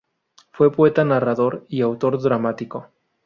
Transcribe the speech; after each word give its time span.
Fue 0.51 0.71
poeta, 0.71 1.05
narrador 1.05 1.67
y 1.69 1.81
autor 1.81 2.19
dramático. 2.19 2.87